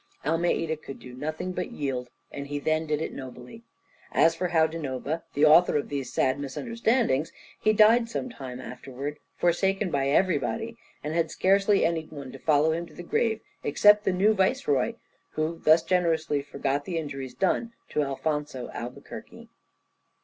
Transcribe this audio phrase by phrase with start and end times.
[0.25, 3.61] Almeida could do nothing but yield, and he then did it nobly.
[4.11, 8.59] As for Joao da Nova, the author of these sad misunderstandings, he died some time
[8.59, 13.41] afterwards, forsaken by everybody, and had scarcely any one to follow him to the grave
[13.63, 14.95] except the new viceroy,
[15.33, 19.49] who thus generously forgot the injuries done to Alfonzo Albuquerque.